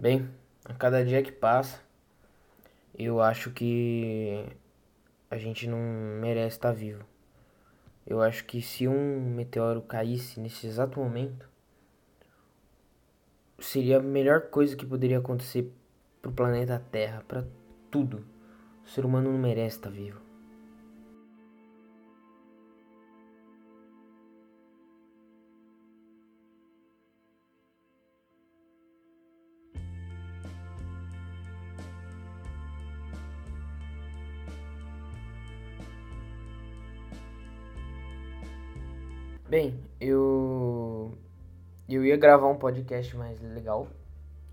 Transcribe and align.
Bem, 0.00 0.30
a 0.64 0.72
cada 0.72 1.04
dia 1.04 1.22
que 1.22 1.30
passa, 1.30 1.78
eu 2.98 3.20
acho 3.20 3.50
que 3.50 4.46
a 5.30 5.36
gente 5.36 5.68
não 5.68 5.76
merece 6.18 6.56
estar 6.56 6.72
vivo. 6.72 7.04
Eu 8.06 8.22
acho 8.22 8.46
que 8.46 8.62
se 8.62 8.88
um 8.88 9.34
meteoro 9.34 9.82
caísse 9.82 10.40
nesse 10.40 10.66
exato 10.66 10.98
momento, 10.98 11.46
seria 13.58 13.98
a 13.98 14.02
melhor 14.02 14.48
coisa 14.48 14.74
que 14.74 14.86
poderia 14.86 15.18
acontecer 15.18 15.70
pro 16.22 16.32
planeta 16.32 16.82
Terra, 16.90 17.22
para 17.28 17.44
tudo. 17.90 18.24
O 18.82 18.88
ser 18.88 19.04
humano 19.04 19.30
não 19.30 19.38
merece 19.38 19.76
estar 19.76 19.90
vivo. 19.90 20.29
Bem, 39.50 39.76
eu 40.00 41.12
eu 41.88 42.04
ia 42.04 42.16
gravar 42.16 42.46
um 42.46 42.56
podcast 42.56 43.16
mais 43.16 43.40
legal. 43.40 43.88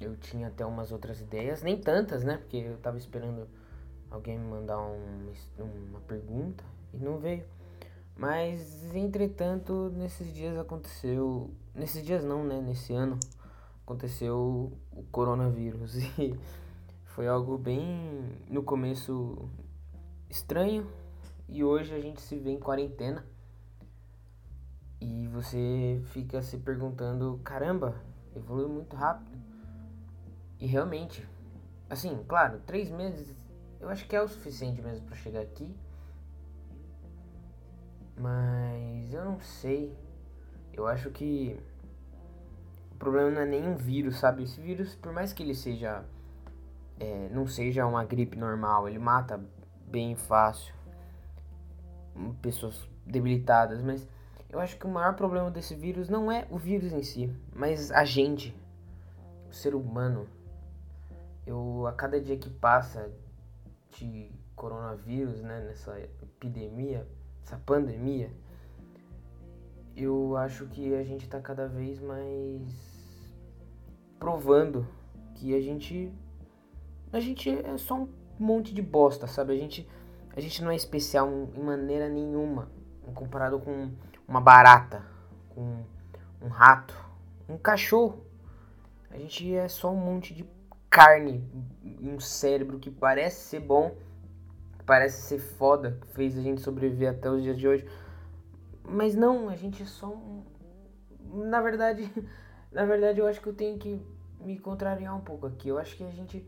Eu 0.01 0.17
tinha 0.17 0.47
até 0.47 0.65
umas 0.65 0.91
outras 0.91 1.21
ideias, 1.21 1.61
nem 1.61 1.79
tantas, 1.79 2.23
né? 2.23 2.37
Porque 2.37 2.57
eu 2.57 2.77
tava 2.77 2.97
esperando 2.97 3.47
alguém 4.09 4.39
me 4.39 4.49
mandar 4.49 4.79
um, 4.79 5.31
uma 5.89 5.99
pergunta 5.99 6.63
e 6.91 6.97
não 6.97 7.19
veio. 7.19 7.45
Mas 8.15 8.95
entretanto, 8.95 9.93
nesses 9.95 10.33
dias 10.33 10.57
aconteceu, 10.57 11.51
nesses 11.75 12.03
dias 12.03 12.23
não, 12.23 12.43
né? 12.43 12.59
Nesse 12.59 12.91
ano 12.91 13.19
aconteceu 13.83 14.73
o 14.91 15.03
coronavírus 15.11 15.95
e 16.17 16.35
foi 17.05 17.27
algo 17.27 17.55
bem 17.55 18.35
no 18.49 18.63
começo 18.63 19.47
estranho 20.27 20.87
e 21.47 21.63
hoje 21.63 21.93
a 21.93 21.99
gente 21.99 22.19
se 22.19 22.35
vê 22.39 22.49
em 22.49 22.59
quarentena. 22.59 23.23
E 24.99 25.27
você 25.27 26.01
fica 26.11 26.41
se 26.41 26.57
perguntando, 26.57 27.39
caramba, 27.43 27.95
evoluiu 28.35 28.69
muito 28.69 28.95
rápido. 28.95 29.37
E 30.59 30.65
realmente, 30.65 31.27
assim, 31.89 32.23
claro, 32.27 32.59
três 32.65 32.89
meses 32.89 33.35
eu 33.79 33.89
acho 33.89 34.07
que 34.07 34.15
é 34.15 34.21
o 34.21 34.27
suficiente 34.27 34.81
mesmo 34.81 35.05
para 35.05 35.15
chegar 35.15 35.41
aqui. 35.41 35.75
Mas 38.17 39.13
eu 39.13 39.23
não 39.23 39.39
sei. 39.39 39.95
Eu 40.73 40.87
acho 40.87 41.11
que 41.11 41.59
o 42.91 42.95
problema 42.95 43.29
não 43.29 43.41
é 43.41 43.45
nem 43.45 43.67
um 43.67 43.75
vírus, 43.75 44.17
sabe? 44.17 44.43
Esse 44.43 44.59
vírus, 44.59 44.95
por 44.95 45.13
mais 45.13 45.31
que 45.31 45.43
ele 45.43 45.53
seja. 45.53 46.03
É, 46.99 47.29
não 47.29 47.45
seja 47.45 47.85
uma 47.85 48.03
gripe 48.03 48.35
normal, 48.35 48.89
ele 48.89 48.97
mata 48.97 49.39
bem 49.85 50.15
fácil 50.15 50.73
pessoas 52.41 52.89
debilitadas, 53.05 53.79
mas 53.83 54.07
eu 54.49 54.59
acho 54.59 54.77
que 54.77 54.85
o 54.85 54.89
maior 54.89 55.15
problema 55.15 55.51
desse 55.51 55.75
vírus 55.75 56.07
não 56.07 56.31
é 56.31 56.47
o 56.49 56.57
vírus 56.57 56.93
em 56.93 57.03
si, 57.03 57.33
mas 57.53 57.91
a 57.91 58.05
gente, 58.05 58.55
o 59.49 59.53
ser 59.53 59.75
humano. 59.75 60.27
Eu 61.45 61.85
a 61.87 61.93
cada 61.93 62.19
dia 62.19 62.37
que 62.37 62.49
passa 62.49 63.11
de 63.91 64.31
coronavírus, 64.55 65.41
né, 65.41 65.61
nessa 65.61 65.99
epidemia, 65.99 67.07
essa 67.43 67.57
pandemia, 67.57 68.31
eu 69.95 70.35
acho 70.37 70.65
que 70.67 70.93
a 70.95 71.03
gente 71.03 71.25
está 71.25 71.39
cada 71.39 71.67
vez 71.67 71.99
mais 71.99 72.61
provando 74.19 74.87
que 75.35 75.55
a 75.55 75.61
gente 75.61 76.11
a 77.11 77.19
gente 77.19 77.49
é 77.49 77.77
só 77.77 77.95
um 77.95 78.09
monte 78.39 78.73
de 78.73 78.81
bosta, 78.81 79.27
sabe? 79.27 79.53
A 79.53 79.57
gente 79.57 79.87
a 80.35 80.39
gente 80.39 80.63
não 80.63 80.71
é 80.71 80.75
especial 80.75 81.29
em 81.31 81.63
maneira 81.63 82.07
nenhuma 82.09 82.69
comparado 83.13 83.59
com 83.59 83.89
uma 84.27 84.41
barata, 84.41 85.03
com 85.49 85.83
um 86.41 86.47
rato, 86.47 86.95
um 87.47 87.57
cachorro. 87.57 88.25
A 89.09 89.17
gente 89.17 89.55
é 89.55 89.67
só 89.67 89.91
um 89.91 89.95
monte 89.95 90.33
de 90.33 90.45
carne, 90.89 91.43
um 92.01 92.19
cérebro 92.19 92.77
que 92.77 92.91
parece 92.91 93.41
ser 93.41 93.59
bom, 93.61 93.95
parece 94.85 95.21
ser 95.21 95.39
foda, 95.39 95.97
que 96.01 96.07
fez 96.07 96.37
a 96.37 96.41
gente 96.41 96.61
sobreviver 96.61 97.11
até 97.11 97.29
os 97.29 97.41
dias 97.41 97.57
de 97.57 97.67
hoje. 97.67 97.87
Mas 98.83 99.15
não, 99.15 99.49
a 99.49 99.55
gente 99.55 99.83
é 99.83 99.85
só 99.85 100.07
um... 100.07 100.43
Na 101.49 101.61
verdade, 101.61 102.11
na 102.71 102.85
verdade 102.85 103.19
eu 103.19 103.27
acho 103.27 103.41
que 103.41 103.47
eu 103.47 103.53
tenho 103.53 103.77
que 103.77 104.01
me 104.41 104.57
contrariar 104.59 105.15
um 105.15 105.21
pouco 105.21 105.47
aqui. 105.47 105.69
Eu 105.69 105.77
acho 105.77 105.95
que 105.95 106.03
a 106.03 106.11
gente 106.11 106.45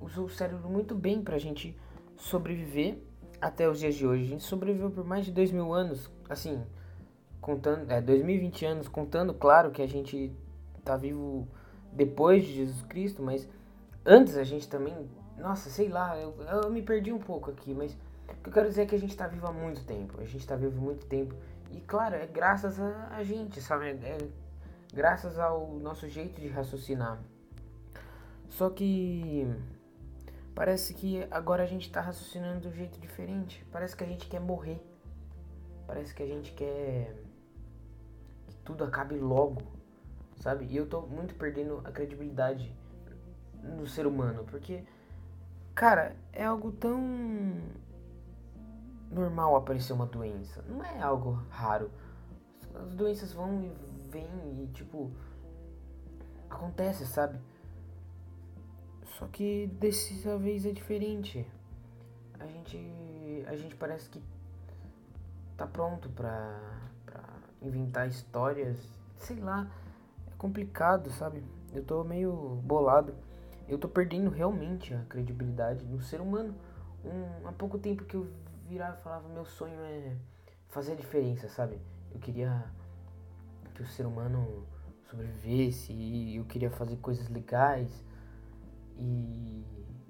usou 0.00 0.26
o 0.26 0.30
cérebro 0.30 0.68
muito 0.68 0.94
bem 0.94 1.22
pra 1.22 1.38
gente 1.38 1.76
sobreviver 2.16 2.98
até 3.40 3.68
os 3.68 3.78
dias 3.78 3.94
de 3.94 4.06
hoje. 4.06 4.24
A 4.24 4.28
gente 4.28 4.44
sobreviveu 4.44 4.90
por 4.90 5.04
mais 5.04 5.24
de 5.24 5.32
dois 5.32 5.50
mil 5.50 5.72
anos, 5.72 6.10
assim, 6.28 6.64
contando, 7.40 7.90
é, 7.90 8.00
2020 8.00 8.64
anos, 8.64 8.88
contando, 8.88 9.34
claro, 9.34 9.70
que 9.70 9.82
a 9.82 9.86
gente 9.86 10.32
tá 10.84 10.96
vivo 10.96 11.46
depois 11.92 12.44
de 12.44 12.54
Jesus 12.54 12.82
Cristo, 12.82 13.22
mas 13.22 13.48
antes 14.04 14.36
a 14.36 14.44
gente 14.44 14.68
também, 14.68 15.08
nossa, 15.38 15.70
sei 15.70 15.88
lá, 15.88 16.18
eu, 16.18 16.34
eu 16.62 16.70
me 16.70 16.82
perdi 16.82 17.12
um 17.12 17.18
pouco 17.18 17.50
aqui, 17.50 17.74
mas 17.74 17.96
o 18.28 18.42
que 18.42 18.48
eu 18.48 18.52
quero 18.52 18.68
dizer 18.68 18.82
é 18.82 18.86
que 18.86 18.94
a 18.94 19.00
gente 19.00 19.16
tá 19.16 19.26
vivo 19.26 19.46
há 19.46 19.52
muito 19.52 19.84
tempo, 19.84 20.20
a 20.20 20.24
gente 20.24 20.46
tá 20.46 20.56
vivo 20.56 20.78
há 20.78 20.82
muito 20.82 21.06
tempo, 21.06 21.34
e 21.70 21.80
claro, 21.80 22.14
é 22.14 22.26
graças 22.26 22.80
a, 22.80 23.08
a 23.10 23.22
gente, 23.22 23.60
sabe, 23.60 23.86
é, 23.86 23.90
é 23.90 24.18
graças 24.92 25.38
ao 25.38 25.72
nosso 25.74 26.08
jeito 26.08 26.40
de 26.40 26.48
raciocinar. 26.48 27.18
Só 28.48 28.70
que 28.70 29.48
Parece 30.54 30.94
que 30.94 31.26
agora 31.32 31.64
a 31.64 31.66
gente 31.66 31.90
tá 31.90 32.00
raciocinando 32.00 32.60
de 32.60 32.68
um 32.68 32.72
jeito 32.72 33.00
diferente. 33.00 33.66
Parece 33.72 33.96
que 33.96 34.04
a 34.04 34.06
gente 34.06 34.28
quer 34.28 34.40
morrer. 34.40 34.80
Parece 35.86 36.14
que 36.14 36.22
a 36.22 36.26
gente 36.26 36.52
quer 36.52 37.14
que 38.46 38.56
tudo 38.64 38.84
acabe 38.84 39.18
logo, 39.18 39.62
sabe? 40.36 40.66
E 40.66 40.76
eu 40.76 40.86
tô 40.86 41.02
muito 41.02 41.34
perdendo 41.34 41.80
a 41.84 41.90
credibilidade 41.90 42.74
no 43.62 43.86
ser 43.86 44.06
humano, 44.06 44.44
porque 44.44 44.84
cara, 45.74 46.16
é 46.32 46.44
algo 46.44 46.72
tão 46.72 47.00
normal 49.10 49.56
aparecer 49.56 49.92
uma 49.92 50.06
doença. 50.06 50.62
Não 50.68 50.84
é 50.84 51.00
algo 51.00 51.42
raro. 51.50 51.90
As 52.74 52.94
doenças 52.94 53.32
vão 53.32 53.62
e 53.62 53.72
vêm 54.10 54.62
e 54.62 54.66
tipo 54.72 55.10
acontece, 56.50 57.06
sabe? 57.06 57.38
Só 59.18 59.26
que 59.26 59.66
dessa 59.78 60.38
vez 60.38 60.66
é 60.66 60.72
diferente. 60.72 61.46
A 62.38 62.46
gente, 62.46 63.44
a 63.46 63.56
gente 63.56 63.76
parece 63.76 64.08
que 64.08 64.20
tá 65.56 65.66
pronto 65.66 66.08
pra 66.10 66.58
inventar 67.62 68.08
histórias. 68.08 68.78
Sei 69.18 69.36
lá, 69.40 69.70
é 70.26 70.34
complicado, 70.36 71.10
sabe? 71.10 71.42
Eu 71.72 71.82
tô 71.84 72.04
meio 72.04 72.60
bolado. 72.64 73.14
Eu 73.66 73.78
tô 73.78 73.88
perdendo 73.88 74.30
realmente 74.30 74.92
a 74.94 75.02
credibilidade 75.08 75.84
no 75.84 76.00
ser 76.02 76.20
humano. 76.20 76.54
Um, 77.04 77.48
há 77.48 77.52
pouco 77.52 77.78
tempo 77.78 78.04
que 78.04 78.14
eu 78.14 78.28
virava 78.68 78.98
e 78.98 79.02
falava: 79.02 79.28
meu 79.28 79.44
sonho 79.44 79.78
é 79.80 80.16
fazer 80.68 80.92
a 80.92 80.96
diferença, 80.96 81.48
sabe? 81.48 81.78
Eu 82.12 82.20
queria 82.20 82.64
que 83.74 83.82
o 83.82 83.86
ser 83.86 84.06
humano 84.06 84.66
sobrevivesse 85.10 85.92
e 85.92 86.36
eu 86.36 86.44
queria 86.44 86.70
fazer 86.70 86.96
coisas 86.96 87.28
legais 87.28 88.04
e, 88.96 89.64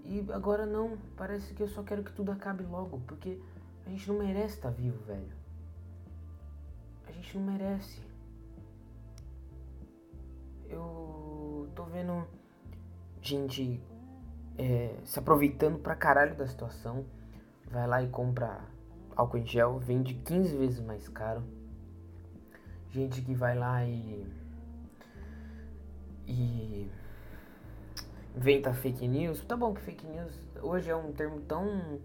e 0.04 0.26
agora 0.32 0.66
não, 0.66 0.98
parece 1.16 1.54
que 1.54 1.62
eu 1.62 1.68
só 1.68 1.82
quero 1.82 2.02
que 2.02 2.12
tudo 2.12 2.30
acabe 2.30 2.64
logo, 2.64 3.00
porque 3.06 3.40
a 3.86 3.90
gente 3.90 4.08
não 4.08 4.18
merece 4.18 4.56
estar 4.56 4.70
tá 4.70 4.74
vivo, 4.74 5.02
velho. 5.04 5.32
A 7.06 7.12
gente 7.12 7.38
não 7.38 7.44
merece. 7.44 8.00
Eu 10.68 11.68
tô 11.74 11.84
vendo 11.84 12.26
gente 13.20 13.80
é, 14.58 14.96
se 15.04 15.18
aproveitando 15.18 15.78
pra 15.78 15.94
caralho 15.94 16.34
da 16.34 16.46
situação. 16.46 17.04
Vai 17.70 17.86
lá 17.86 18.02
e 18.02 18.08
compra 18.08 18.60
álcool 19.16 19.38
em 19.38 19.46
gel, 19.46 19.78
vende 19.78 20.14
15 20.14 20.56
vezes 20.56 20.80
mais 20.80 21.08
caro. 21.08 21.42
Gente 22.90 23.22
que 23.22 23.34
vai 23.34 23.56
lá 23.56 23.84
e. 23.84 24.26
E 26.26 26.90
inventa 28.34 28.72
fake 28.72 29.06
news. 29.06 29.44
Tá 29.44 29.56
bom 29.56 29.74
que 29.74 29.80
fake 29.82 30.06
news 30.06 30.44
hoje 30.64 30.90
é 30.90 30.96
um 30.96 31.12
termo 31.12 31.40
tão, 31.42 32.00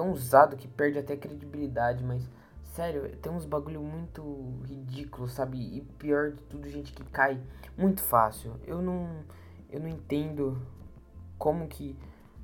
tão 0.00 0.12
usado 0.12 0.56
que 0.56 0.66
perde 0.66 0.98
até 0.98 1.14
credibilidade, 1.14 2.02
mas 2.02 2.26
sério, 2.74 3.14
tem 3.18 3.30
uns 3.30 3.44
bagulho 3.44 3.82
muito 3.82 4.58
ridículo, 4.64 5.28
sabe? 5.28 5.58
E 5.58 5.82
pior 5.98 6.30
de 6.30 6.42
tudo, 6.44 6.70
gente 6.70 6.94
que 6.94 7.04
cai 7.04 7.38
muito 7.76 8.02
fácil. 8.02 8.54
Eu 8.66 8.80
não 8.80 9.22
eu 9.68 9.78
não 9.78 9.88
entendo 9.88 10.58
como 11.36 11.68
que 11.68 11.94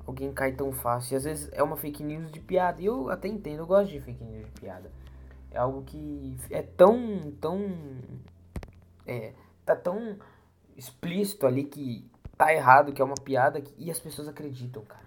alguém 0.05 0.31
cai 0.31 0.51
tão 0.51 0.71
fácil. 0.71 1.15
E 1.15 1.17
às 1.17 1.23
vezes 1.23 1.49
é 1.51 1.63
uma 1.63 1.75
fake 1.75 2.03
news 2.03 2.31
de 2.31 2.39
piada. 2.39 2.79
E 2.79 2.85
eu 2.85 3.09
até 3.09 3.27
entendo, 3.27 3.61
eu 3.61 3.65
gosto 3.65 3.89
de 3.89 4.01
fake 4.01 4.23
news 4.23 4.45
de 4.45 4.51
piada. 4.51 4.91
É 5.49 5.57
algo 5.57 5.81
que 5.81 6.37
é 6.51 6.61
tão 6.61 7.33
tão 7.41 7.71
é, 9.07 9.33
tá 9.65 9.75
tão 9.75 10.15
explícito 10.75 11.47
ali 11.47 11.63
que 11.63 12.07
tá 12.37 12.53
errado, 12.53 12.93
que 12.93 13.01
é 13.01 13.05
uma 13.05 13.15
piada 13.15 13.63
e 13.79 13.89
as 13.89 13.99
pessoas 13.99 14.27
acreditam, 14.27 14.83
cara. 14.85 15.06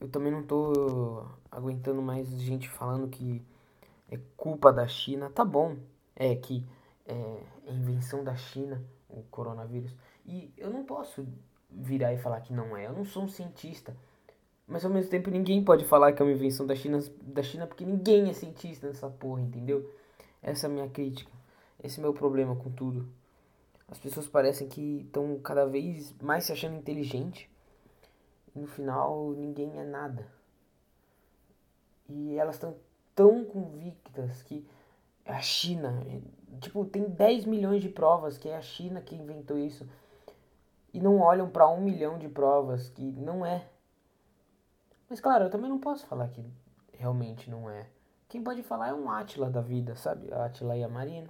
Eu 0.00 0.08
também 0.08 0.32
não 0.32 0.42
tô 0.42 1.24
aguentando 1.50 2.00
mais 2.00 2.28
gente 2.40 2.68
falando 2.68 3.08
que 3.08 3.42
é 4.10 4.18
culpa 4.36 4.72
da 4.72 4.86
China. 4.88 5.30
Tá 5.30 5.44
bom, 5.44 5.76
é 6.16 6.34
que 6.34 6.64
é, 7.06 7.42
é 7.66 7.72
invenção 7.72 8.24
da 8.24 8.34
China 8.34 8.82
o 9.08 9.22
coronavírus. 9.30 9.94
E 10.24 10.52
eu 10.56 10.70
não 10.70 10.84
posso 10.84 11.26
virar 11.70 12.12
e 12.14 12.18
falar 12.18 12.40
que 12.40 12.52
não 12.52 12.76
é. 12.76 12.86
Eu 12.86 12.92
não 12.92 13.04
sou 13.04 13.24
um 13.24 13.28
cientista. 13.28 13.94
Mas 14.66 14.84
ao 14.84 14.90
mesmo 14.90 15.10
tempo 15.10 15.30
ninguém 15.30 15.62
pode 15.64 15.84
falar 15.84 16.12
que 16.12 16.22
é 16.22 16.24
uma 16.24 16.32
invenção 16.32 16.66
da 16.66 16.74
China, 16.74 17.00
da 17.22 17.42
China 17.42 17.66
porque 17.66 17.84
ninguém 17.84 18.30
é 18.30 18.32
cientista 18.32 18.86
nessa 18.86 19.08
porra, 19.08 19.42
entendeu? 19.42 19.92
Essa 20.42 20.66
é 20.66 20.70
a 20.70 20.72
minha 20.72 20.88
crítica. 20.88 21.30
Esse 21.82 21.98
é 21.98 22.00
o 22.00 22.02
meu 22.02 22.14
problema 22.14 22.54
com 22.54 22.70
tudo. 22.70 23.08
As 23.88 23.98
pessoas 23.98 24.28
parecem 24.28 24.68
que 24.68 25.02
estão 25.04 25.38
cada 25.40 25.66
vez 25.66 26.14
mais 26.22 26.44
se 26.44 26.52
achando 26.52 26.76
inteligente. 26.76 27.50
No 28.54 28.66
final 28.66 29.30
ninguém 29.32 29.78
é 29.78 29.84
nada. 29.84 30.26
E 32.08 32.36
elas 32.36 32.56
estão 32.56 32.76
tão 33.14 33.44
convictas 33.44 34.42
que 34.42 34.66
a 35.24 35.40
China, 35.40 36.02
tipo, 36.60 36.84
tem 36.84 37.04
10 37.04 37.44
milhões 37.44 37.82
de 37.82 37.88
provas 37.88 38.36
que 38.36 38.48
é 38.48 38.56
a 38.56 38.62
China 38.62 39.00
que 39.00 39.14
inventou 39.14 39.58
isso. 39.58 39.88
E 40.92 41.00
não 41.00 41.20
olham 41.20 41.48
para 41.48 41.68
um 41.68 41.80
milhão 41.80 42.18
de 42.18 42.28
provas 42.28 42.88
que 42.88 43.02
não 43.02 43.46
é. 43.46 43.68
Mas 45.08 45.20
claro, 45.20 45.44
eu 45.44 45.50
também 45.50 45.70
não 45.70 45.78
posso 45.78 46.06
falar 46.06 46.28
que 46.28 46.44
realmente 46.92 47.48
não 47.48 47.70
é. 47.70 47.86
Quem 48.28 48.42
pode 48.42 48.62
falar 48.62 48.88
é 48.88 48.94
um 48.94 49.10
Átila 49.10 49.50
da 49.50 49.60
vida, 49.60 49.94
sabe? 49.94 50.32
Átila 50.32 50.76
e 50.76 50.82
a 50.82 50.88
Marina 50.88 51.28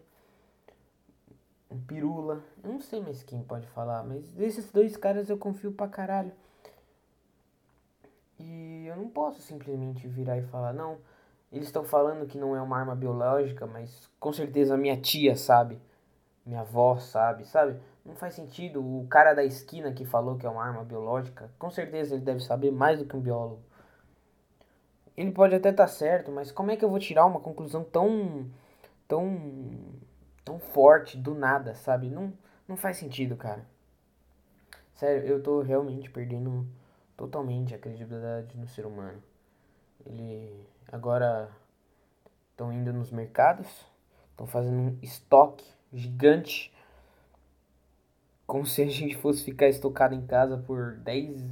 um 1.71 1.81
pirula. 1.81 2.43
Eu 2.63 2.73
não 2.73 2.81
sei 2.81 3.01
mais 3.01 3.23
quem 3.23 3.43
pode 3.43 3.67
falar, 3.69 4.03
mas 4.03 4.33
desses 4.33 4.71
dois 4.73 4.97
caras 4.97 5.31
eu 5.31 5.39
confio 5.39 5.73
pra 5.73 5.89
caralho. 5.89 6.33
E 8.41 8.87
eu 8.87 8.97
não 8.97 9.09
posso 9.09 9.43
simplesmente 9.43 10.09
virar 10.09 10.39
e 10.39 10.43
falar, 10.43 10.73
não, 10.73 10.99
eles 11.53 11.67
estão 11.67 11.85
falando 11.85 12.27
que 12.27 12.39
não 12.39 12.57
é 12.57 12.63
uma 12.63 12.79
arma 12.79 12.95
biológica, 12.95 13.67
mas 13.67 14.11
com 14.19 14.33
certeza 14.33 14.77
minha 14.77 14.97
tia 14.99 15.37
sabe, 15.37 15.79
minha 16.45 16.61
avó 16.61 16.97
sabe, 16.99 17.45
sabe? 17.45 17.79
Não 18.05 18.15
faz 18.15 18.35
sentido. 18.35 18.81
O 18.81 19.07
cara 19.09 19.35
da 19.35 19.45
esquina 19.45 19.93
que 19.93 20.07
falou 20.07 20.39
que 20.39 20.47
é 20.47 20.51
uma 20.51 20.65
arma 20.65 20.85
biológica, 20.85 21.51
com 21.59 21.71
certeza 21.71 22.15
ele 22.15 22.25
deve 22.25 22.41
saber 22.41 22.71
mais 22.71 22.99
do 22.99 23.05
que 23.05 23.17
um 23.17 23.21
biólogo. 23.21 23.61
Ele 25.17 25.33
pode 25.33 25.55
até 25.55 25.69
estar 25.69 25.85
tá 25.85 25.89
certo, 25.89 26.33
mas 26.33 26.51
como 26.51 26.71
é 26.71 26.77
que 26.77 26.85
eu 26.85 26.89
vou 26.89 26.99
tirar 26.99 27.27
uma 27.27 27.41
conclusão 27.41 27.85
tão 27.85 28.51
tão 29.07 29.39
tão 30.45 30.59
forte 30.59 31.19
do 31.19 31.35
nada, 31.35 31.75
sabe? 31.75 32.09
Não, 32.09 32.33
não 32.67 32.77
faz 32.77 32.97
sentido, 32.97 33.37
cara. 33.37 33.67
Sério, 34.95 35.27
eu 35.27 35.43
tô 35.43 35.61
realmente 35.61 36.11
perdendo 36.11 36.67
totalmente 37.21 37.75
a 37.75 37.79
credibilidade 37.79 38.57
no 38.57 38.67
ser 38.67 38.87
humano. 38.87 39.23
Ele 40.07 40.67
agora 40.91 41.51
estão 42.51 42.73
indo 42.73 42.95
nos 42.95 43.13
mercados, 43.13 43.69
estão 44.31 44.47
fazendo 44.47 44.79
um 44.79 44.99
estoque 45.03 45.71
gigante, 45.93 46.75
como 48.47 48.65
se 48.65 48.81
a 48.81 48.87
gente 48.87 49.19
fosse 49.19 49.45
ficar 49.45 49.69
estocado 49.69 50.15
em 50.15 50.27
casa 50.27 50.57
por 50.57 50.97
10, 50.97 51.45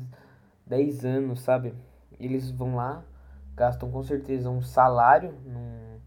10 0.67 1.05
anos, 1.05 1.43
sabe? 1.43 1.75
Eles 2.19 2.51
vão 2.51 2.75
lá, 2.75 3.05
gastam 3.55 3.91
com 3.91 4.03
certeza 4.03 4.49
um 4.49 4.63
salário 4.63 5.33
num 5.45 5.99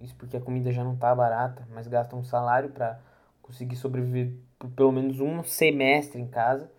isso 0.00 0.16
porque 0.16 0.36
a 0.36 0.40
comida 0.40 0.72
já 0.72 0.82
não 0.82 0.96
tá 0.96 1.14
barata, 1.14 1.66
mas 1.72 1.86
gastam 1.86 2.18
um 2.18 2.24
salário 2.24 2.70
para 2.70 3.00
conseguir 3.40 3.76
sobreviver 3.76 4.32
por 4.58 4.68
pelo 4.70 4.90
menos 4.90 5.20
um 5.20 5.42
semestre 5.44 6.20
em 6.20 6.26
casa. 6.26 6.70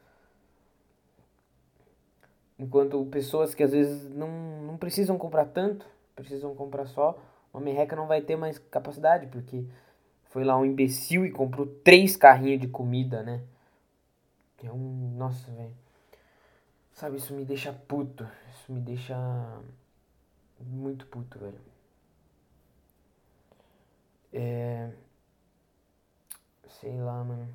Enquanto 2.64 3.06
pessoas 3.08 3.54
que 3.54 3.62
às 3.62 3.74
vezes 3.74 4.10
não, 4.10 4.30
não 4.62 4.78
precisam 4.78 5.18
comprar 5.18 5.48
tanto, 5.48 5.86
precisam 6.16 6.56
comprar 6.56 6.86
só, 6.86 7.22
uma 7.54 7.62
merreca 7.62 7.94
não 7.94 8.08
vai 8.08 8.22
ter 8.22 8.38
mais 8.38 8.58
capacidade, 8.58 9.28
porque 9.28 9.66
foi 10.30 10.46
lá 10.46 10.58
um 10.58 10.64
imbecil 10.64 11.26
e 11.26 11.32
comprou 11.32 11.68
três 11.68 12.16
carrinhos 12.16 12.62
de 12.62 12.70
comida, 12.70 13.22
né? 13.22 13.44
É 14.64 14.72
um. 14.72 15.14
Nossa, 15.18 15.52
velho. 15.52 15.74
Sabe, 16.94 17.18
isso 17.18 17.34
me 17.34 17.44
deixa 17.44 17.74
puto. 17.74 18.26
Isso 18.52 18.72
me 18.72 18.80
deixa 18.80 19.14
muito 20.62 21.06
puto, 21.08 21.38
velho. 21.38 21.60
É. 24.32 24.90
Sei 26.80 26.98
lá, 27.02 27.22
mano. 27.26 27.50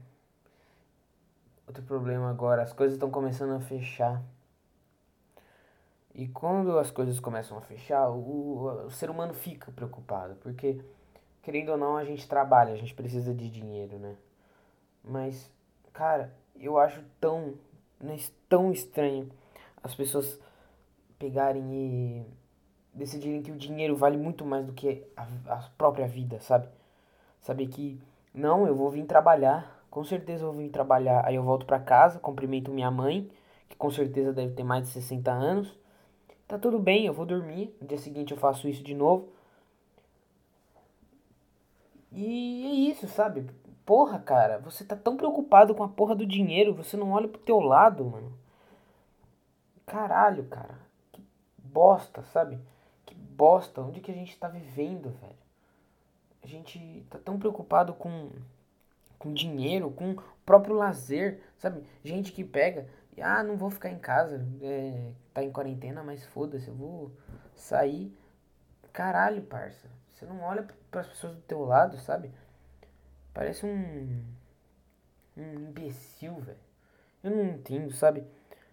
Outro 1.67 1.83
problema 1.83 2.29
agora, 2.29 2.63
as 2.63 2.75
coisas 2.75 2.97
estão 2.97 3.11
começando 3.11 3.53
a 3.53 3.61
fechar. 3.61 4.23
E 6.19 6.27
quando 6.27 6.77
as 6.81 6.91
coisas 6.91 7.21
começam 7.21 7.57
a 7.57 7.61
fechar, 7.61 8.11
o, 8.11 8.87
o 8.87 8.91
ser 8.91 9.09
humano 9.09 9.33
fica 9.33 9.71
preocupado, 9.71 10.35
porque 10.41 10.81
querendo 11.43 11.69
ou 11.69 11.79
não, 11.79 11.97
a 11.97 12.05
gente 12.05 12.27
trabalha, 12.27 12.73
a 12.73 12.77
gente 12.77 12.93
precisa 12.93 13.33
de 13.33 13.49
dinheiro, 13.49 14.01
né? 14.01 14.17
Mas, 15.05 15.49
cara, 15.93 16.35
eu 16.59 16.77
acho 16.77 17.05
tão, 17.21 17.55
tão 18.49 18.73
estranho 18.73 19.31
as 19.81 19.95
pessoas 19.95 20.41
pegarem 21.21 21.63
e 21.73 22.27
decidirem 22.93 23.41
que 23.41 23.53
o 23.53 23.57
dinheiro 23.57 23.95
vale 23.95 24.17
muito 24.17 24.45
mais 24.45 24.67
do 24.67 24.73
que 24.73 25.07
a, 25.17 25.25
a 25.47 25.71
própria 25.79 26.09
vida, 26.09 26.41
sabe? 26.41 26.67
Saber 27.41 27.69
que, 27.69 28.03
não, 28.35 28.67
eu 28.67 28.75
vou 28.75 28.91
vir 28.91 29.07
trabalhar, 29.07 29.87
com 29.89 30.03
certeza 30.03 30.43
eu 30.43 30.53
vou 30.53 30.63
vir 30.63 30.71
trabalhar. 30.71 31.25
Aí 31.25 31.37
eu 31.37 31.45
volto 31.45 31.65
para 31.65 31.79
casa, 31.79 32.19
cumprimento 32.19 32.73
minha 32.73 32.91
mãe, 32.91 33.31
que 33.69 33.77
com 33.77 33.89
certeza 33.89 34.33
deve 34.33 34.53
ter 34.55 34.65
mais 34.65 34.83
de 34.83 34.91
60 34.91 35.31
anos. 35.31 35.79
Tá 36.49 36.59
tudo 36.59 36.79
bem, 36.79 37.07
eu 37.07 37.13
vou 37.13 37.27
dormir. 37.27 37.77
No 37.81 37.87
dia 37.87 37.99
seguinte 37.99 38.33
eu 38.33 38.39
faço 38.39 38.69
isso 38.69 38.83
de 38.83 38.95
novo. 38.95 39.29
E 42.11 42.67
é 42.67 42.91
isso, 42.91 43.07
sabe? 43.07 43.49
Porra, 43.87 44.19
cara, 44.19 44.59
você 44.59 44.85
tá 44.85 44.97
tão 44.97 45.17
preocupado 45.17 45.75
com 45.75 45.85
a 45.85 45.89
porra 45.89 46.15
do 46.15 46.27
dinheiro, 46.27 46.75
você 46.75 46.97
não 46.97 47.13
olha 47.13 47.29
pro 47.29 47.41
teu 47.41 47.61
lado, 47.61 48.05
mano. 48.05 48.33
Caralho, 49.87 50.45
cara. 50.47 50.79
Que 51.13 51.23
bosta, 51.59 52.23
sabe? 52.25 52.59
bosta, 53.39 53.81
onde 53.81 54.01
que 54.01 54.11
a 54.11 54.15
gente 54.15 54.37
tá 54.37 54.49
vivendo, 54.49 55.11
velho? 55.21 55.39
A 56.43 56.47
gente 56.49 57.07
tá 57.09 57.19
tão 57.25 57.39
preocupado 57.39 57.95
com, 57.95 58.31
com 59.17 59.33
dinheiro, 59.33 59.93
com 59.93 60.13
o 60.13 60.23
próprio 60.45 60.75
lazer, 60.75 61.41
sabe? 61.57 61.85
Gente 62.03 62.33
que 62.33 62.43
pega 62.43 62.89
ah, 63.23 63.43
não 63.43 63.57
vou 63.57 63.71
ficar 63.71 63.91
em 63.91 63.99
casa, 63.99 64.47
é, 64.63 65.13
tá 65.33 65.43
em 65.43 65.51
quarentena, 65.51 66.03
mas 66.03 66.25
foda-se, 66.27 66.69
eu 66.69 66.75
vou 66.75 67.13
sair. 67.55 68.17
Caralho, 68.93 69.43
parça. 69.43 69.89
Você 70.13 70.27
não 70.27 70.41
olha 70.41 70.67
para 70.91 71.03
as 71.03 71.07
pessoas 71.07 71.35
do 71.35 71.43
teu 71.43 71.65
lado, 71.65 71.97
sabe? 71.99 72.33
Parece 73.33 73.65
um. 73.65 74.25
Um 75.37 75.55
imbecil, 75.69 76.35
velho. 76.41 76.59
Eu 77.23 77.31
não 77.31 77.45
entendo, 77.45 77.93
sabe? 77.93 78.27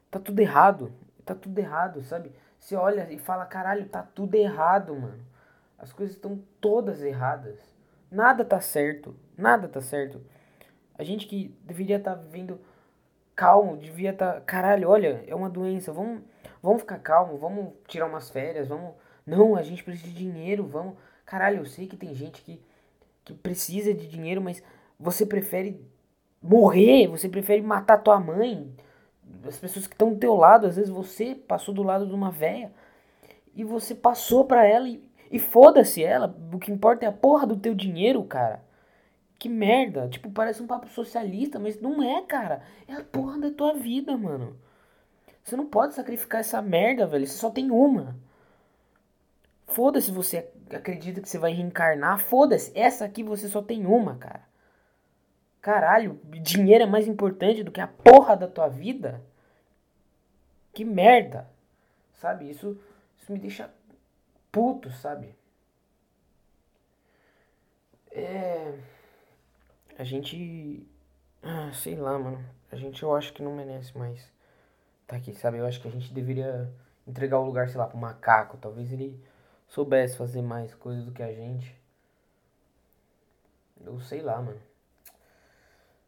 Tá 0.09 0.19
tudo 0.19 0.39
errado. 0.39 0.91
Tá 1.23 1.35
tudo 1.35 1.59
errado, 1.59 2.03
sabe? 2.03 2.31
Você 2.59 2.75
olha 2.75 3.11
e 3.11 3.19
fala, 3.19 3.45
caralho, 3.45 3.87
tá 3.87 4.01
tudo 4.01 4.33
errado, 4.33 4.95
mano. 4.95 5.23
As 5.77 5.93
coisas 5.93 6.15
estão 6.15 6.41
todas 6.59 7.03
erradas. 7.03 7.59
Nada 8.09 8.43
tá 8.43 8.59
certo. 8.59 9.15
Nada 9.37 9.67
tá 9.67 9.81
certo. 9.81 10.19
A 10.97 11.03
gente 11.03 11.27
que 11.27 11.49
deveria 11.63 11.97
estar 11.97 12.15
tá 12.15 12.21
vivendo 12.21 12.59
calmo, 13.35 13.77
devia 13.77 14.11
estar. 14.11 14.33
Tá, 14.35 14.41
caralho, 14.41 14.89
olha, 14.89 15.23
é 15.27 15.35
uma 15.35 15.49
doença. 15.49 15.91
Vamos, 15.91 16.21
vamos 16.61 16.81
ficar 16.81 16.99
calmo, 16.99 17.37
vamos 17.37 17.73
tirar 17.87 18.07
umas 18.07 18.29
férias, 18.29 18.67
vamos. 18.67 18.93
Não, 19.25 19.55
a 19.55 19.63
gente 19.63 19.83
precisa 19.83 20.07
de 20.07 20.13
dinheiro, 20.13 20.65
vamos. 20.65 20.95
Caralho, 21.25 21.59
eu 21.59 21.65
sei 21.65 21.87
que 21.87 21.97
tem 21.97 22.13
gente 22.13 22.41
que, 22.41 22.61
que 23.23 23.33
precisa 23.33 23.93
de 23.93 24.07
dinheiro, 24.07 24.41
mas 24.41 24.63
você 24.99 25.25
prefere 25.25 25.81
morrer, 26.41 27.07
você 27.07 27.27
prefere 27.27 27.61
matar 27.61 27.97
tua 27.97 28.19
mãe, 28.19 28.71
as 29.47 29.57
pessoas 29.57 29.87
que 29.87 29.93
estão 29.93 30.13
do 30.13 30.19
teu 30.19 30.35
lado, 30.35 30.67
às 30.67 30.75
vezes 30.75 30.91
você 30.91 31.35
passou 31.35 31.73
do 31.73 31.83
lado 31.83 32.07
de 32.07 32.13
uma 32.13 32.31
véia 32.31 32.71
e 33.55 33.63
você 33.63 33.95
passou 33.95 34.45
pra 34.45 34.65
ela 34.65 34.87
e, 34.87 35.03
e 35.31 35.39
foda-se 35.39 36.03
ela, 36.03 36.35
o 36.53 36.59
que 36.59 36.71
importa 36.71 37.05
é 37.05 37.09
a 37.09 37.11
porra 37.11 37.47
do 37.47 37.57
teu 37.57 37.73
dinheiro, 37.73 38.23
cara. 38.23 38.63
Que 39.37 39.49
merda, 39.49 40.07
tipo, 40.07 40.31
parece 40.31 40.63
um 40.63 40.67
papo 40.67 40.87
socialista, 40.87 41.59
mas 41.59 41.79
não 41.79 42.01
é, 42.01 42.21
cara. 42.21 42.63
É 42.87 42.93
a 42.93 43.03
porra 43.03 43.37
da 43.37 43.51
tua 43.51 43.73
vida, 43.73 44.17
mano. 44.17 44.57
Você 45.43 45.55
não 45.55 45.65
pode 45.67 45.93
sacrificar 45.93 46.41
essa 46.41 46.61
merda, 46.61 47.05
velho. 47.05 47.27
Você 47.27 47.37
só 47.37 47.49
tem 47.51 47.69
uma. 47.69 48.15
Foda-se 49.67 50.11
você 50.11 50.49
acredita 50.71 51.21
que 51.21 51.29
você 51.29 51.37
vai 51.37 51.53
reencarnar. 51.53 52.19
Foda-se. 52.19 52.71
Essa 52.73 53.05
aqui 53.05 53.23
você 53.23 53.47
só 53.47 53.61
tem 53.61 53.85
uma, 53.85 54.15
cara. 54.15 54.41
Caralho, 55.61 56.19
dinheiro 56.41 56.83
é 56.83 56.87
mais 56.87 57.07
importante 57.07 57.63
do 57.63 57.71
que 57.71 57.81
a 57.81 57.87
porra 57.87 58.37
da 58.37 58.47
tua 58.47 58.67
vida? 58.67 59.21
Que 60.73 60.85
merda. 60.85 61.49
Sabe? 62.13 62.49
Isso, 62.49 62.79
isso 63.17 63.31
me 63.31 63.39
deixa 63.39 63.69
puto, 64.51 64.91
sabe? 64.91 65.35
É. 68.11 68.73
A 69.97 70.03
gente. 70.03 70.85
Ah, 71.41 71.71
sei 71.73 71.95
lá, 71.95 72.17
mano. 72.17 72.43
a 72.71 72.75
gente 72.75 73.01
eu 73.03 73.15
acho 73.15 73.33
que 73.33 73.43
não 73.43 73.55
merece 73.55 73.97
mais 73.97 74.33
tá 75.07 75.15
aqui, 75.15 75.33
sabe? 75.33 75.57
Eu 75.57 75.65
acho 75.65 75.81
que 75.81 75.87
a 75.87 75.91
gente 75.91 76.13
deveria 76.13 76.71
entregar 77.07 77.39
o 77.39 77.45
lugar, 77.45 77.69
sei 77.69 77.77
lá, 77.77 77.87
pro 77.87 77.97
macaco. 77.97 78.57
Talvez 78.57 78.91
ele 78.91 79.19
soubesse 79.67 80.17
fazer 80.17 80.41
mais 80.41 80.73
coisas 80.75 81.05
do 81.05 81.11
que 81.11 81.23
a 81.23 81.31
gente. 81.33 81.75
Eu 83.83 83.99
sei 84.01 84.21
lá, 84.21 84.41
mano. 84.41 84.61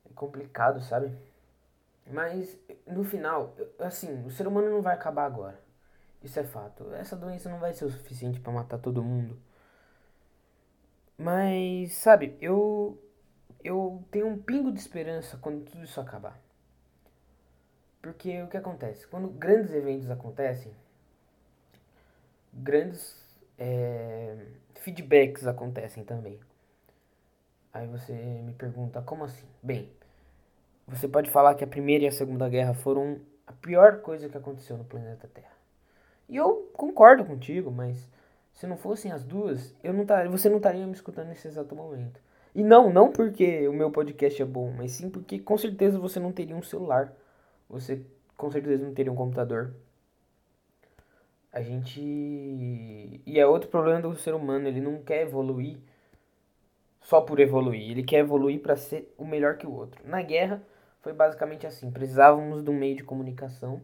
É 0.10 0.14
complicado, 0.16 0.82
sabe? 0.82 1.16
Mas 2.06 2.58
no 2.86 3.04
final, 3.04 3.54
assim, 3.80 4.26
o 4.26 4.32
ser 4.32 4.48
humano 4.48 4.70
não 4.70 4.82
vai 4.82 4.96
acabar 4.96 5.26
agora. 5.26 5.60
Isso 6.24 6.40
é 6.40 6.44
fato. 6.44 6.94
Essa 6.94 7.16
doença 7.16 7.50
não 7.50 7.60
vai 7.60 7.74
ser 7.74 7.86
o 7.86 7.92
suficiente 7.92 8.40
para 8.40 8.52
matar 8.52 8.80
todo 8.80 9.04
mundo. 9.04 9.38
Mas, 11.18 11.94
sabe, 11.94 12.38
eu 12.42 12.98
eu 13.68 14.02
tenho 14.10 14.28
um 14.28 14.38
pingo 14.38 14.72
de 14.72 14.80
esperança 14.80 15.38
quando 15.38 15.66
tudo 15.66 15.84
isso 15.84 16.00
acabar. 16.00 16.40
Porque 18.02 18.42
o 18.42 18.48
que 18.48 18.58
acontece? 18.58 19.06
Quando 19.08 19.28
grandes 19.28 19.74
eventos 19.74 20.10
acontecem, 20.10 20.72
grandes 22.54 23.16
é, 23.58 24.38
feedbacks 24.76 25.46
acontecem 25.46 26.04
também. 26.04 26.40
Aí 27.74 27.88
você 27.88 28.14
me 28.14 28.54
pergunta, 28.54 29.02
como 29.02 29.26
assim? 29.26 29.46
Bem, 29.62 29.92
você 30.88 31.08
pode 31.08 31.30
falar 31.30 31.56
que 31.56 31.64
a 31.64 31.68
Primeira 31.68 32.06
e 32.06 32.08
a 32.08 32.12
Segunda 32.12 32.48
Guerra 32.48 32.74
foram 32.74 33.20
a 33.46 33.52
pior 33.52 34.00
coisa 34.00 34.30
que 34.30 34.38
aconteceu 34.38 34.78
no 34.78 34.86
planeta 34.86 35.30
Terra. 35.34 35.58
E 36.30 36.38
eu 36.38 36.72
concordo 36.74 37.26
contigo, 37.26 37.70
mas 37.70 38.10
se 38.54 38.66
não 38.66 38.78
fossem 38.78 39.12
as 39.12 39.24
duas, 39.24 39.76
eu 39.84 39.94
não 39.94 40.06
tar, 40.06 40.28
você 40.30 40.50
não 40.50 40.58
estaria 40.58 40.86
me 40.86 40.94
escutando 40.94 41.28
nesse 41.28 41.48
exato 41.48 41.76
momento. 41.76 42.20
E 42.56 42.64
não, 42.64 42.92
não 42.92 43.12
porque 43.12 43.68
o 43.68 43.74
meu 43.74 43.92
podcast 43.92 44.42
é 44.42 44.46
bom, 44.46 44.72
mas 44.72 44.92
sim 44.94 45.10
porque 45.10 45.40
com 45.40 45.58
certeza 45.58 46.00
você 46.00 46.20
não 46.20 46.32
teria 46.32 46.56
um 46.56 46.64
celular. 46.64 47.14
Você 47.70 48.02
com 48.36 48.52
certeza 48.52 48.84
não 48.84 48.94
teria 48.94 49.12
um 49.12 49.16
computador. 49.16 49.74
A 51.52 51.62
gente. 51.62 52.02
E 52.02 53.40
é 53.40 53.46
outro 53.46 53.70
problema 53.70 54.02
do 54.02 54.16
ser 54.16 54.34
humano, 54.34 54.68
ele 54.68 54.82
não 54.82 55.02
quer 55.02 55.24
evoluir 55.24 55.78
só 57.08 57.22
por 57.22 57.40
evoluir, 57.40 57.92
ele 57.92 58.04
quer 58.04 58.20
evoluir 58.20 58.60
para 58.62 58.76
ser 58.76 59.14
o 59.18 59.26
melhor 59.26 59.58
que 59.58 59.66
o 59.66 59.72
outro. 59.72 60.02
Na 60.06 60.22
guerra, 60.22 60.62
foi 61.02 61.14
basicamente 61.14 61.66
assim: 61.66 61.90
precisávamos 61.90 62.62
de 62.62 62.70
um 62.70 62.78
meio 62.78 62.98
de 62.98 63.04
comunicação. 63.04 63.82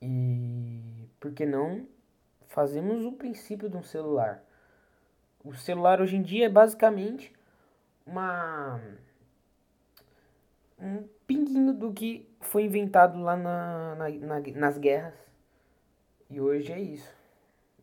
E 0.00 1.06
por 1.20 1.32
que 1.32 1.44
não 1.44 1.86
fazemos 2.48 3.04
o 3.04 3.12
princípio 3.12 3.68
de 3.68 3.76
um 3.76 3.82
celular? 3.82 4.42
O 5.44 5.54
celular 5.54 6.00
hoje 6.00 6.16
em 6.16 6.22
dia 6.22 6.46
é 6.46 6.48
basicamente 6.48 7.32
uma 8.06 8.80
um 10.78 11.06
pinguinho 11.26 11.72
do 11.72 11.92
que 11.92 12.28
foi 12.40 12.64
inventado 12.64 13.20
lá 13.20 13.36
na, 13.36 13.94
na, 13.94 14.08
na, 14.10 14.40
nas 14.56 14.78
guerras. 14.78 15.14
E 16.28 16.40
hoje 16.40 16.72
é 16.72 16.80
isso. 16.80 17.14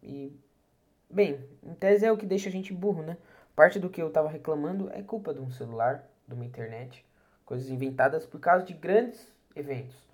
E 0.04 0.34
bem, 1.10 1.40
em 1.64 1.74
tese 1.74 2.06
é 2.06 2.12
o 2.12 2.18
que 2.18 2.26
deixa 2.26 2.50
a 2.50 2.52
gente 2.52 2.74
burro, 2.74 3.04
né? 3.04 3.18
Parte 3.56 3.80
do 3.80 3.90
que 3.90 4.02
eu 4.02 4.12
tava 4.12 4.30
reclamando 4.30 4.90
é 4.92 5.02
culpa 5.02 5.34
de 5.34 5.40
um 5.40 5.52
celular, 5.52 6.04
de 6.28 6.34
uma 6.34 6.46
internet 6.46 7.06
coisas 7.50 7.72
inventadas 7.72 8.28
por 8.28 8.40
causa 8.40 8.64
de 8.64 8.74
grandes 8.74 9.28
eventos. 9.56 10.08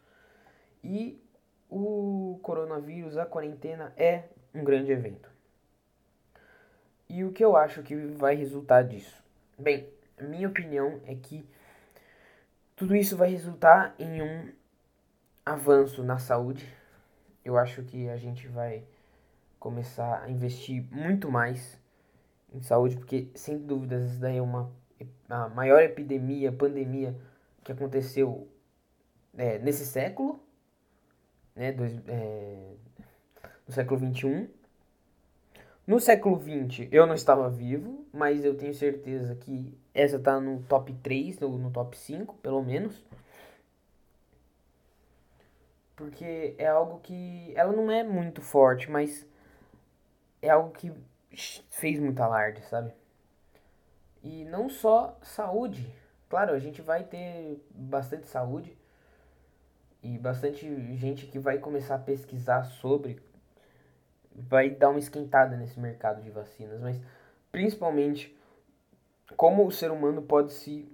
E 0.82 1.22
o 1.70 2.40
coronavírus, 2.42 3.18
a 3.18 3.26
quarentena 3.26 3.92
é 3.98 4.24
um 4.54 4.64
grande 4.64 4.90
evento. 4.90 5.30
E 7.10 7.24
o 7.24 7.32
que 7.32 7.44
eu 7.44 7.56
acho 7.56 7.84
que 7.84 7.96
vai 7.96 8.36
resultar 8.36 8.84
disso? 8.84 9.24
Bem, 9.58 9.88
minha 10.20 10.48
opinião 10.48 11.00
é 11.06 11.16
que 11.16 11.48
tudo 12.76 12.96
isso 12.96 13.16
vai 13.16 13.30
resultar 13.30 13.96
em 13.98 14.22
um 14.22 14.52
avanço 15.46 16.04
na 16.04 16.18
saúde. 16.18 16.68
Eu 17.44 17.58
acho 17.58 17.84
que 17.84 18.10
a 18.10 18.18
gente 18.18 18.48
vai 18.48 18.84
começar 19.60 20.24
a 20.24 20.30
investir 20.30 20.84
muito 20.92 21.32
mais 21.32 21.80
em 22.54 22.62
saúde, 22.62 22.98
porque 22.98 23.30
sem 23.36 23.58
dúvidas 23.58 24.12
isso 24.12 24.20
daí 24.20 24.38
é 24.38 24.42
uma 24.42 24.72
a 25.30 25.50
maior 25.50 25.82
epidemia, 25.82 26.52
pandemia 26.52 27.16
que 27.64 27.72
aconteceu 27.72 28.48
é, 29.38 29.58
nesse 29.60 29.86
século, 29.86 30.40
né, 31.56 31.72
dois, 31.72 32.00
é, 32.08 32.76
no 33.68 33.74
século 33.74 34.00
21. 34.00 34.48
No 35.88 36.00
século 36.00 36.36
20 36.38 36.90
eu 36.92 37.06
não 37.06 37.14
estava 37.14 37.50
vivo, 37.50 38.06
mas 38.12 38.44
eu 38.44 38.58
tenho 38.58 38.74
certeza 38.74 39.36
que 39.36 39.78
essa 39.94 40.20
tá 40.20 40.40
no 40.40 40.64
top 40.64 40.94
3, 40.94 41.40
no, 41.40 41.58
no 41.58 41.72
top 41.72 41.98
5, 41.98 42.36
pelo 42.38 42.64
menos. 42.64 43.04
Porque 45.96 46.56
é 46.58 46.68
algo 46.68 47.00
que. 47.00 47.54
Ela 47.56 47.72
não 47.72 47.90
é 47.92 48.04
muito 48.04 48.42
forte, 48.42 48.90
mas 48.90 49.26
é 50.42 50.50
algo 50.50 50.72
que 50.72 50.92
fez 51.70 52.00
muito 52.00 52.20
alarde, 52.22 52.62
sabe? 52.66 52.92
E 54.24 54.44
não 54.46 54.70
só 54.70 55.18
saúde. 55.22 55.88
Claro, 56.28 56.54
a 56.54 56.60
gente 56.60 56.82
vai 56.82 57.04
ter 57.04 57.64
bastante 57.70 58.28
saúde 58.28 58.76
e 60.02 60.18
bastante 60.18 60.66
gente 60.98 61.28
que 61.28 61.40
vai 61.40 61.60
começar 61.60 61.96
a 61.96 62.00
pesquisar 62.00 62.64
sobre. 62.64 63.22
Vai 64.36 64.70
dar 64.70 64.90
uma 64.90 65.00
esquentada 65.00 65.56
nesse 65.56 65.80
mercado 65.80 66.22
de 66.22 66.30
vacinas, 66.30 66.82
mas 66.82 67.00
principalmente 67.52 68.36
como 69.38 69.66
o 69.66 69.72
ser 69.72 69.92
humano 69.92 70.22
pode 70.22 70.52
se 70.52 70.88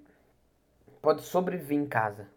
pode 1.01 1.23
sobreviver 1.23 1.77
em 1.77 1.87
casa. 1.87 2.27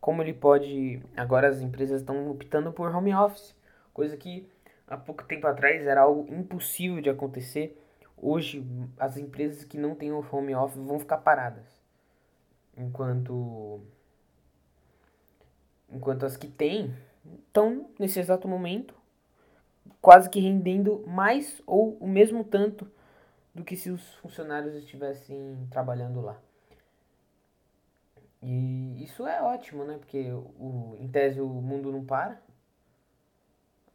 Como 0.00 0.22
ele 0.22 0.32
pode. 0.32 1.02
Agora 1.16 1.48
as 1.48 1.60
empresas 1.60 2.00
estão 2.00 2.30
optando 2.30 2.72
por 2.72 2.94
home 2.94 3.12
office, 3.14 3.54
coisa 3.92 4.16
que 4.16 4.48
há 4.86 4.96
pouco 4.96 5.24
tempo 5.24 5.46
atrás 5.46 5.84
era 5.86 6.02
algo 6.02 6.32
impossível 6.32 7.00
de 7.00 7.10
acontecer 7.10 7.76
hoje 8.20 8.64
as 8.98 9.16
empresas 9.16 9.64
que 9.64 9.78
não 9.78 9.94
têm 9.94 10.12
o 10.12 10.24
home 10.30 10.54
office 10.54 10.78
vão 10.78 10.98
ficar 10.98 11.18
paradas. 11.18 11.66
Enquanto 12.76 13.80
enquanto 15.90 16.26
as 16.26 16.36
que 16.36 16.48
têm 16.48 16.94
estão 17.46 17.88
nesse 17.98 18.20
exato 18.20 18.46
momento 18.46 18.94
quase 20.00 20.28
que 20.30 20.40
rendendo 20.40 21.04
mais 21.06 21.60
ou 21.66 21.96
o 22.00 22.06
mesmo 22.06 22.44
tanto 22.44 22.90
do 23.54 23.64
que 23.64 23.76
se 23.76 23.90
os 23.90 24.14
funcionários 24.16 24.74
estivessem 24.74 25.66
trabalhando 25.70 26.20
lá. 26.20 26.38
E 28.42 29.02
isso 29.02 29.26
é 29.26 29.42
ótimo, 29.42 29.84
né? 29.84 29.98
Porque 29.98 30.30
o, 30.30 30.96
em 30.98 31.08
tese 31.08 31.40
o 31.40 31.48
mundo 31.48 31.90
não 31.90 32.04
para. 32.04 32.40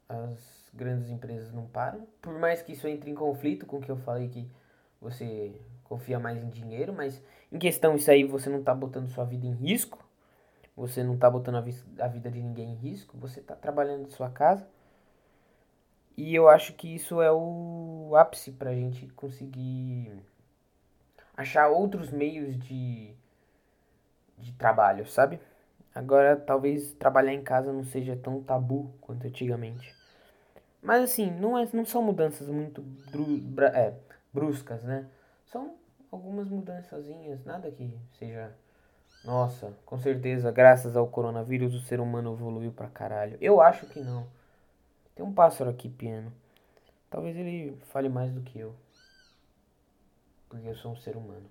As 0.09 0.69
grandes 0.73 1.09
empresas 1.09 1.53
não 1.53 1.65
param. 1.65 2.05
Por 2.21 2.37
mais 2.37 2.61
que 2.61 2.73
isso 2.73 2.87
entre 2.87 3.09
em 3.09 3.15
conflito 3.15 3.65
com 3.65 3.77
o 3.77 3.81
que 3.81 3.89
eu 3.89 3.97
falei 3.97 4.27
que 4.27 4.49
você 4.99 5.53
confia 5.83 6.19
mais 6.19 6.43
em 6.43 6.49
dinheiro, 6.49 6.93
mas 6.93 7.21
em 7.51 7.57
questão 7.57 7.95
isso 7.95 8.11
aí 8.11 8.23
você 8.23 8.49
não 8.49 8.59
está 8.59 8.73
botando 8.73 9.09
sua 9.09 9.23
vida 9.23 9.45
em 9.45 9.53
risco. 9.53 10.03
Você 10.75 11.03
não 11.03 11.13
está 11.13 11.29
botando 11.29 11.55
a, 11.55 11.61
vi 11.61 11.75
a 11.99 12.07
vida 12.07 12.31
de 12.31 12.41
ninguém 12.41 12.71
em 12.71 12.75
risco, 12.75 13.15
você 13.17 13.39
está 13.39 13.55
trabalhando 13.55 14.07
em 14.07 14.09
sua 14.09 14.29
casa. 14.29 14.67
E 16.15 16.35
eu 16.35 16.47
acho 16.47 16.73
que 16.73 16.93
isso 16.93 17.21
é 17.21 17.31
o 17.31 18.13
ápice 18.15 18.51
para 18.51 18.69
a 18.69 18.75
gente 18.75 19.07
conseguir 19.09 20.11
achar 21.35 21.69
outros 21.69 22.11
meios 22.11 22.57
de, 22.59 23.13
de 24.37 24.51
trabalho, 24.53 25.07
sabe? 25.07 25.39
Agora, 25.93 26.35
talvez 26.35 26.93
trabalhar 26.93 27.33
em 27.33 27.43
casa 27.43 27.71
não 27.71 27.83
seja 27.83 28.15
tão 28.15 28.41
tabu 28.41 28.93
quanto 29.01 29.27
antigamente. 29.27 29.95
Mas 30.81 31.03
assim, 31.03 31.31
não, 31.31 31.57
é, 31.57 31.67
não 31.73 31.85
são 31.85 32.03
mudanças 32.03 32.47
muito 32.49 32.81
bru, 32.81 33.41
é, 33.65 33.93
bruscas, 34.33 34.83
né? 34.83 35.07
São 35.45 35.75
algumas 36.11 36.47
mudançazinhas, 36.47 37.43
nada 37.45 37.71
que 37.71 37.97
seja. 38.17 38.51
Nossa, 39.23 39.73
com 39.85 39.97
certeza, 39.97 40.51
graças 40.51 40.97
ao 40.97 41.07
coronavírus, 41.07 41.73
o 41.73 41.79
ser 41.79 41.99
humano 41.99 42.33
evoluiu 42.33 42.71
pra 42.71 42.89
caralho. 42.89 43.37
Eu 43.39 43.61
acho 43.61 43.85
que 43.85 44.01
não. 44.01 44.27
Tem 45.15 45.25
um 45.25 45.33
pássaro 45.33 45.69
aqui 45.69 45.89
piano. 45.89 46.33
Talvez 47.09 47.35
ele 47.37 47.77
fale 47.91 48.09
mais 48.09 48.31
do 48.33 48.41
que 48.41 48.59
eu. 48.59 48.75
Porque 50.49 50.67
eu 50.67 50.75
sou 50.75 50.91
um 50.91 50.95
ser 50.95 51.15
humano. 51.15 51.49